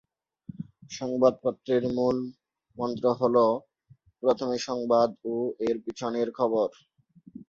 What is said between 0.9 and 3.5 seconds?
সংবাদপত্রের মূলমন্ত্র হ'ল